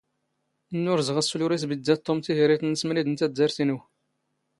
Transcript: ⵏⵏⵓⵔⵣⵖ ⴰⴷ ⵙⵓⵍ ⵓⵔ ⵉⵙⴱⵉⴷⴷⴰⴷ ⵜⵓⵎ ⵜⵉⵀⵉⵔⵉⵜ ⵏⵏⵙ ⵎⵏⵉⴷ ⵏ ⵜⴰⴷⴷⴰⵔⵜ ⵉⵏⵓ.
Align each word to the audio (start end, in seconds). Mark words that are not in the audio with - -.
ⵏⵏⵓⵔⵣⵖ 0.73 1.15
ⴰⴷ 1.19 1.25
ⵙⵓⵍ 1.27 1.41
ⵓⵔ 1.45 1.51
ⵉⵙⴱⵉⴷⴷⴰⴷ 1.55 1.99
ⵜⵓⵎ 2.05 2.17
ⵜⵉⵀⵉⵔⵉⵜ 2.23 2.61
ⵏⵏⵙ 2.67 2.81
ⵎⵏⵉⴷ 2.87 3.07
ⵏ 3.23 3.27
ⵜⴰⴷⴷⴰⵔⵜ 3.35 3.57
ⵉⵏⵓ. 3.63 3.77